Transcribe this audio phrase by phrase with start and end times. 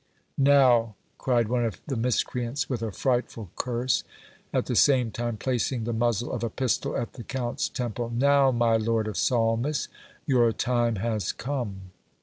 [0.39, 4.03] "Now," cried one of the miscreants with a frightful curse,
[4.51, 8.49] at the same time placing the muzzle of a pistol at the Count's temple, "now,
[8.49, 9.89] my lord of Salmis,
[10.25, 11.91] your time has come!"